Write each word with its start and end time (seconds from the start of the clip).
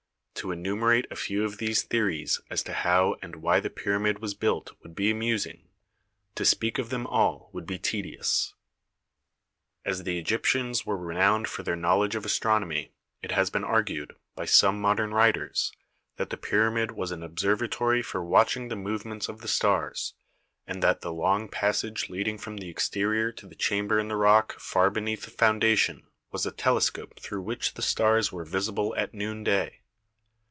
To 0.35 0.49
enumerate 0.49 1.05
a 1.11 1.15
few 1.15 1.45
of 1.45 1.59
these 1.59 1.83
theories 1.83 2.41
as 2.49 2.63
to 2.63 2.73
how 2.73 3.15
and 3.21 3.43
why 3.43 3.59
the 3.59 3.69
pyramid 3.69 4.17
was 4.23 4.33
built 4.33 4.71
would 4.81 4.95
be 4.95 5.11
amusing; 5.11 5.67
to 6.33 6.43
speak 6.43 6.79
of 6.79 6.89
them 6.89 7.05
all 7.05 7.51
would 7.53 7.67
be 7.67 7.77
tedious. 7.77 8.55
As 9.85 10.01
the 10.01 10.17
Egyptians 10.17 10.83
were 10.83 10.97
renowned 10.97 11.47
for 11.47 11.61
their 11.61 11.75
knowledge 11.75 12.15
of 12.15 12.25
astronomy 12.25 12.91
it 13.21 13.29
has 13.29 13.51
been 13.51 13.63
argued, 13.63 14.15
by 14.35 14.45
some 14.45 14.81
modern 14.81 15.13
writers, 15.13 15.73
that 16.15 16.31
the 16.31 16.37
pyramid 16.37 16.89
was 16.93 17.11
an 17.11 17.21
observatory 17.21 18.01
for 18.01 18.23
watching 18.25 18.67
the 18.69 18.75
movements 18.75 19.29
of 19.29 19.41
the 19.41 19.47
stars, 19.47 20.15
and 20.65 20.81
that 20.81 21.01
the 21.01 21.13
long 21.13 21.49
passage 21.49 22.09
leading 22.09 22.39
from 22.39 22.57
the 22.57 22.67
exterior 22.67 23.31
to 23.31 23.45
the 23.45 23.53
chamber 23.53 23.99
in 23.99 24.07
the 24.07 24.15
rock 24.17 24.59
far 24.59 24.89
beneath 24.89 25.23
the 25.25 25.29
foundation 25.29 26.07
was 26.31 26.47
a 26.47 26.51
telescope 26.51 27.19
through 27.19 27.43
which 27.43 27.75
the 27.75 27.83
stars 27.83 28.31
were 28.31 28.43
visible 28.43 28.95
at 28.97 29.13
noonday. 29.13 29.77